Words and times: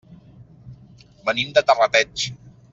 Venim 1.29 1.53
de 1.59 1.65
Terrateig. 1.71 2.29